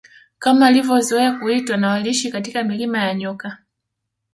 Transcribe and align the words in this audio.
Kama 0.39 0.65
walivyozoea 0.65 1.39
kuitwa 1.39 1.77
na 1.77 1.89
waliishi 1.89 2.31
katika 2.31 2.63
milima 2.63 2.97
ya 2.97 3.13
nyoka 3.13 3.57